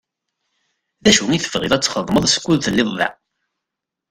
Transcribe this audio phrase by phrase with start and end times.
[1.03, 3.09] D acu i tebɣiḍ ad txedmeḍ skud telliḍ da?